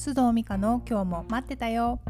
[0.00, 2.00] 須藤美香の今日も待ってたよ。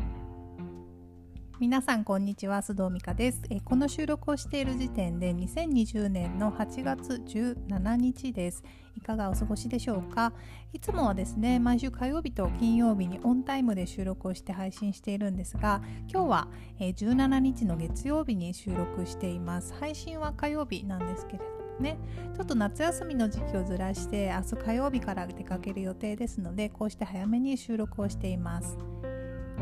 [1.59, 3.43] 皆さんこんにちは須藤美香です。
[3.51, 8.63] えこの収録をしている時点で2020年の8月17日です。
[8.97, 10.33] いかがお過ごしでしょうか？
[10.73, 16.49] いつもはですね毎週火曜日と金曜日にオンタイムで収録をして配信しているんですが今日は
[16.79, 19.75] え17日の月曜日に収録しています。
[19.75, 21.99] 配信は火曜日なんですけれどね。
[22.37, 28.79] ちょっと夏休みの時期をずらして明日火曜日から出かける予定ですのでこうして早めに収録をしています。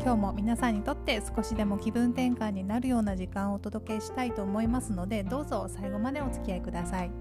[0.01, 7.11] 今日も皆さんにとって少しでも気分転換になるような時間をお届けしたいと思いますのでどうぞ最後までお付き合いください。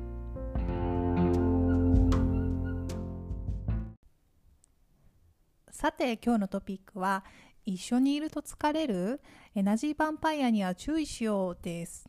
[5.70, 7.25] さて今日のトピックは
[7.65, 9.20] 一緒にいると疲れる
[9.55, 12.09] エナジーヴァンパイアには注意しようです。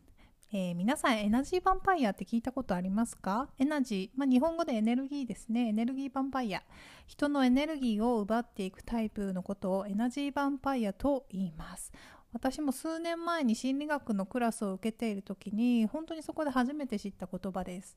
[0.52, 3.50] えー、皆さんエナジーヴァンパイアって聞いたことありますか？
[3.60, 5.68] エナジー、まあ、日本語でエネルギーですね。
[5.68, 6.64] エネルギーヴァンパイア。
[7.06, 11.92] 人のエネルギーを奪っていくタイプのことをエナジーヴァンパイアと言います。
[12.34, 17.96] 私も数年前に心理学のクラスを受けている時に本当にそこで初めて知った言葉です。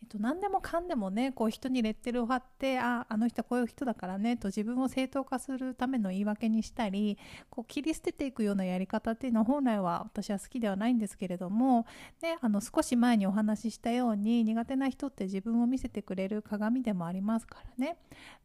[0.00, 7.18] えっと、何でもかんでもねこう人にレッテルを貼ってああの人こういう人だからねと自分を正当化するための言い訳にしたり
[7.50, 11.86] こう切り捨てていくようなやり方っていうのは本来は私は好きではないんですけれども、
[12.22, 17.96] ね、あの少し前にお話ししたように苦手な人って自分を見せてくれる鏡でもありますからね。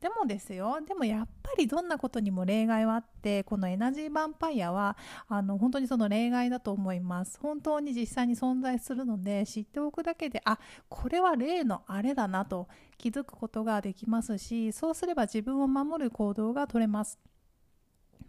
[0.02, 7.40] でもですよでもやっぱりどんなことにも例外はあってこのエナジーヴァンパイアはあの本当にその例外だと思います。
[7.40, 10.58] 本当に実際に存在するので知っておくだけであ
[10.90, 17.20] これは例のあれだなと気づくことができますしそうすれば自分を守る行動が取れます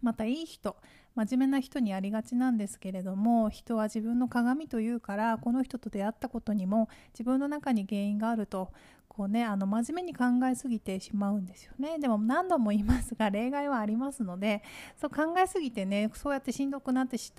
[0.01, 0.75] またいい人
[1.15, 8.71] 真面目な人にありがちなんですけれども人は自分の鏡というからこの人と出会ったことにも自分の中に原因があると
[9.07, 14.61] こうねあの真面目に考えすぎてしまうんですよねでも何度も言いますが例外はありますので
[14.99, 17.31] そう考えすぎてねそうやってしんどくなってし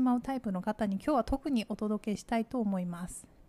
[0.00, 3.39] まうタイプの方に今日は特にお届けしたいと思います。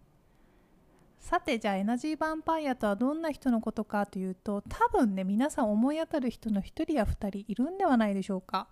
[1.21, 8.67] さてじゃあエナジーヴァンパイアとはどんな人のことかというと多分ね皆さん思い当たる人の1人や2人いるんではないでしょうか。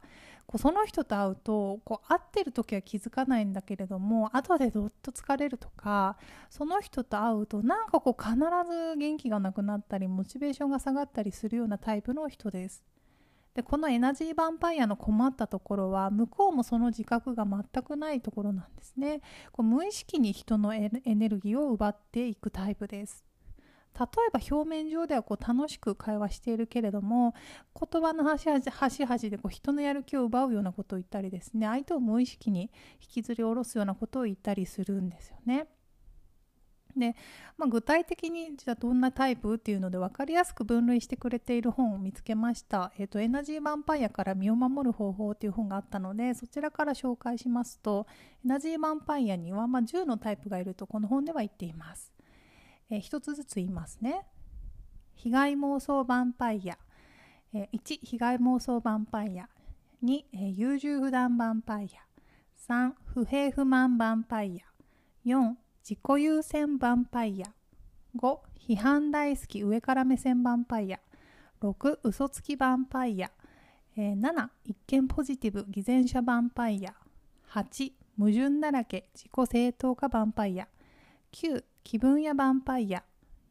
[0.48, 6.18] こうその人と会うとこう会ってる時は気づかないんだけれども後でどっと疲れるとか
[6.50, 12.84] その人と会うとなんかこう必ず元気がなくなったりモチベーションが下がったりするようなタイプの人です。
[13.54, 19.22] でこのエナジーヴァンパイアの困ったところは向こうもその自覚が全くないところなんですね
[19.52, 23.26] こう無意識に人のエネルギーを奪っていくタイプです
[24.00, 27.34] 例えば表面上ではこう楽しく会話しているけれども
[27.78, 32.72] 言葉の端々端々でこう人のやる気を奪うようなことを言ったりですね相手を無意識に
[33.02, 35.68] 引きずり下ろすようなことを言ったりするんですよね。
[37.00, 37.16] で、
[37.58, 42.92] まあ、具体的にじゃあどんなタイプっていうので分かりやすく分類してくれている本を見つけました。
[42.98, 48.06] えっ、ー、と、エナジーヴァンパイアから身を守る方法っていう本があったので、そちらから紹介しますと、
[48.46, 52.14] エナジーヴァンパイアには、まあ、10のタイプがいるとこの本では言っています。
[52.90, 54.26] えー、一つずつ言いますね。
[55.16, 56.78] 被害妄想ヴァンパイア。
[57.54, 59.50] えー、1、被害妄想ヴァンパイア。
[60.04, 62.10] 2、えー、優柔不断ヴァンパイア。
[62.74, 64.70] 3、不平不満ヴァンパイア。
[65.26, 65.56] 4、
[65.90, 67.52] 自己優先ヴァンパイア。
[68.16, 71.00] 5批判大好き上から目線ヴァンパイア。
[71.64, 73.32] 6嘘つきヴァンパイア、
[73.98, 76.94] え、7一見ポジティブ偽善者ヴァンパイア。
[77.54, 80.68] 8矛盾だらけ自己正当化ヴァンパイア。
[81.32, 83.04] 9気分屋ヴァンパイア。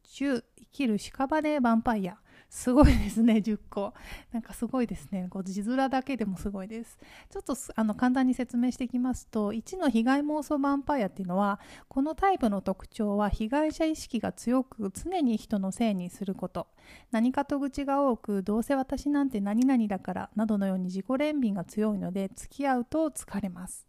[0.04, 2.18] 10生きる屍ヴァンパイア。
[2.48, 3.92] すごいですね10個。
[4.32, 5.26] なんかすごいですね。
[5.28, 6.98] こう字面だけでもすごいです。
[7.30, 16.68] ちょっとあの簡単に説明していきますと1の被害妄想ヴァンパイアっていうのはこのタイプの特徴は被害者意識が強く常に人のせいにすること。
[17.10, 23.86] 何かと愚痴が多くどうせ私なんて何々だからなどのように自己憐憫が強いので付き合うと疲れます。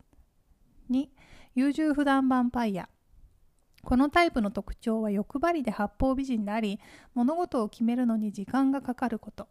[0.91, 1.07] 2
[1.55, 2.89] 優柔不断ヴァンパイア。
[3.83, 6.79] このタイプの特徴は欲張りで八方美人であり
[7.13, 9.47] 物事を決めるのに時間がかかること。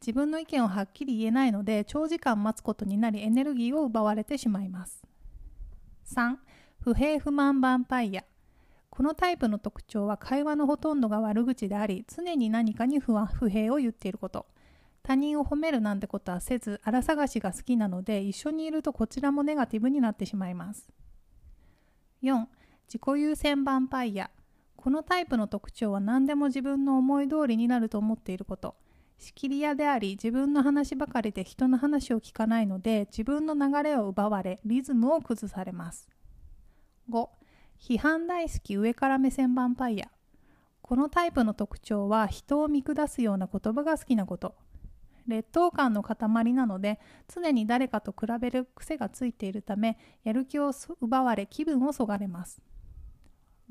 [0.00, 5.02] 自分の意見をはっきり言えないので長時間待つことになりエネルギーを奪われてしまいます。
[6.06, 6.36] 3
[6.80, 8.24] 不平不満ヴァンパイア。
[8.90, 14.46] このタイプの特徴は会話のほとんどが悪口であり常に何かに不安不平を言っていること。
[15.02, 20.88] 他人を褒めるなんてことはせず荒探しが好きなので一緒にいるとこちらもネガティブになってしまいます。
[22.22, 22.44] 4
[22.92, 24.30] 自己優先ヴァンパイア。
[24.76, 28.74] このタイプの特徴は何でも自分の思い通りになると思っていること。
[29.16, 36.06] 仕切り屋であり自分の話ばかりで人の話を聞かないので自分の流れを奪われリズムを崩されます。
[37.08, 37.28] 5
[37.80, 40.10] 批判大好き上から目線ヴァンパイア。
[40.82, 44.54] このタイプの特徴は人を見下すような言葉が好きなこと。
[45.26, 52.60] 劣等感の塊なので常に誰かと比べる癖がついているためやる気を奪われ気分をそがれます。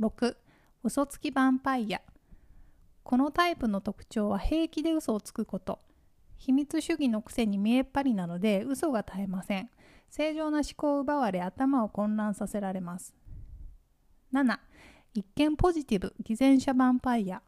[0.01, 0.35] 6
[0.83, 2.01] 嘘つきヴァンパイア。
[3.03, 5.77] このタイプの特徴は平気で嘘をつくこと。
[6.39, 9.69] 秘密主義のくせに見えっ張りなので嘘が絶えません。
[10.09, 13.13] 正常な思考を奪われ頭を混乱させられます。
[14.33, 14.57] 7
[15.13, 16.15] 一見ポジティブ。
[16.23, 17.43] 偽善者ヴァンパイア。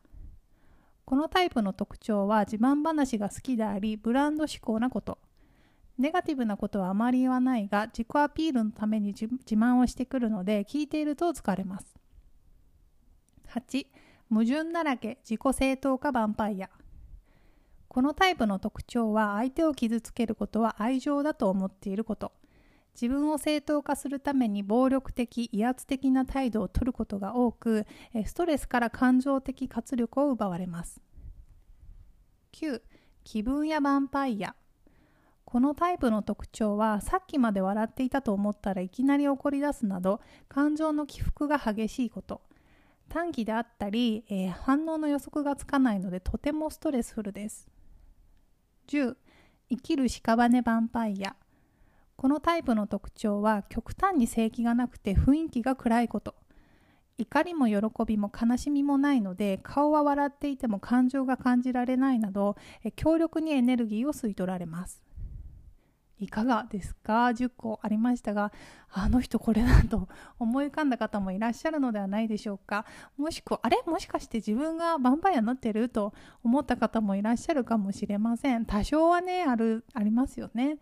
[1.06, 5.18] このタイプの特徴は自慢話が好きでありブランド志向なこと。
[5.98, 12.03] ネガティブなことはあまり言わないが自己アピールのために自慢をしてくるので聞いていると疲れます。
[13.54, 13.86] 8
[14.32, 16.70] 矛盾だらけ自己正当化ヴァンパイア
[17.88, 22.32] このタイプの特徴は相手を傷つけることは愛情だと思っていること。
[22.96, 27.86] 自分を正当化するために暴力的威圧的な態度をとることが多く
[28.26, 31.02] ストレスから感情的活力を奪われます。
[32.54, 32.82] 9
[33.24, 34.56] 気分やヴァンパイア
[35.46, 42.42] このタイプの特徴はさっきまで笑っていたと思ったらいきなり怒り出すなど感情の起伏が激しいこと。
[43.10, 47.68] 短期であったり、えー、反応の予測がつかないのでとてもストレスフルです。
[48.88, 49.16] 10
[49.70, 51.36] 生きる屍ヴァンパイア。
[52.16, 56.36] このタイプの特徴は極端に正気がなくて雰囲気が暗いこと。
[57.18, 62.56] 怒りも喜びも悲しみもないので顔は笑っていても感情が感じられないなど
[62.96, 65.04] 強力にエネルギーを吸い取られます。
[66.24, 68.52] いかがですか？10個ありましたが
[68.92, 70.08] あの人これだと
[70.40, 72.86] 思い浮かんだ方もいらっしゃるのではないでしょうか？
[73.18, 73.82] もしくはあれ？
[73.86, 78.66] もしかして自分がヴァンパイアになってると思った方もいらっしゃるかもしれません。
[78.66, 80.78] 多少はねあるありますよね。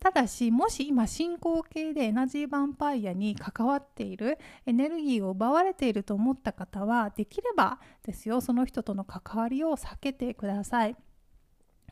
[0.00, 4.36] ただしもし今進行形でエナジーヴァンパイアに関わっている
[4.66, 8.40] エネルギーを奪われていると思った方はできればですよ。
[8.40, 10.96] その人との関わりを避けてください。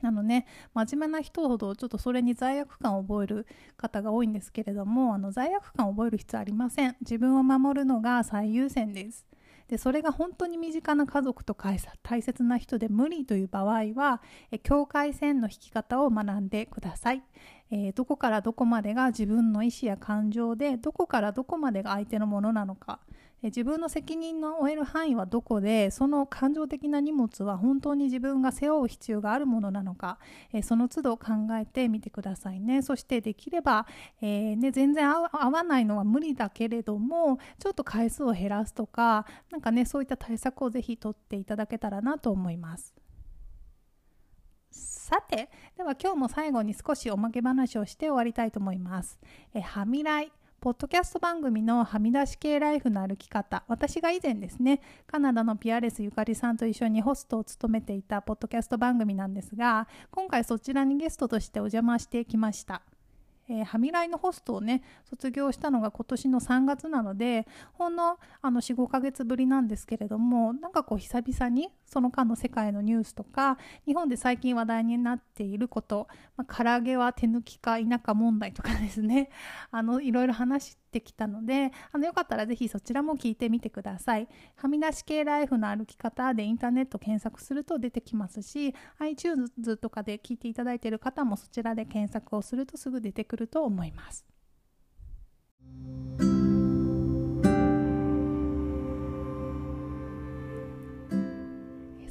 [0.02, 6.96] あのね、真面目な人ほどちょっとそれに罪悪感を覚える方が多いんですけれどもあの罪悪感を覚える必要ありません。
[7.00, 9.26] 自分を守るのが最優先です。
[9.70, 11.70] でそれが本当に身近な家族とか
[12.02, 14.20] 大切な人で無理という場合は
[14.64, 17.22] 境界線の引き方を学んでください、
[17.70, 22.98] えー、どこからどこまでが自分の意思や感情でどこからどこまでが相手のものなのか。
[23.42, 30.18] 自分の責任の負える範囲はどこでその感情的な荷物は本当に自分が背負う必要があるものなのか
[30.62, 32.82] その都度考えてみてくださいね。
[32.82, 33.86] そしてできれば、
[34.20, 42.94] えー、ね、全然合わないのは無理だけれどもちょっと回数を減らすとか何かねそういった対策をぜひとっていただけたらなと思います。
[44.70, 49.18] さてでは今日も最後に少しおまけ話をして終わりたいと思います。
[49.54, 50.30] えはみらい。
[50.60, 53.64] ポッドキャスト番組のはみ出し系ライフの歩き方。
[53.66, 62.82] 私が以前ですねカナダのピアレスゆかりさんと一緒にホストを務めていたポッドキャスト番組なんですが今回そちらにゲストとしてお邪魔してきました。
[63.48, 76.06] えー、はみらいのホストをね卒業したのが今年の3月なのでほんのあの45ヶ月ぶりなんですけれどもなんかこう久々にその間の世界のニュースとか日本で最近話題になっていること、
[76.36, 79.28] まあ、唐揚げは手抜きか否か問題とかですね。
[79.72, 84.28] あのいろいろ話してきたのであのよかったらぜひそちらも聞いてみてください。
[84.54, 94.24] はみ出し系ライフの歩き方でインターネット検索すると出てきますし iTunes とかで聞いていただいている方もそちらで検索をするとすぐ出てくると思います。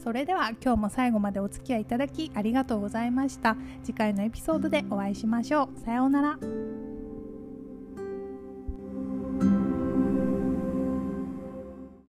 [0.10, 3.56] それでは今日も最後までお付き合いいただきありがとうございました。
[3.84, 5.80] 次回のエピソードでお会いしましょう。
[5.86, 6.69] さようなら。